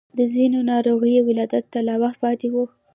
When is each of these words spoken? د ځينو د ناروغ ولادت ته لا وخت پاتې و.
د 0.17 0.19
ځينو 0.33 0.59
د 0.63 0.67
ناروغ 0.71 1.01
ولادت 1.29 1.65
ته 1.73 1.79
لا 1.87 1.95
وخت 2.03 2.17
پاتې 2.23 2.47
و. 2.53 2.55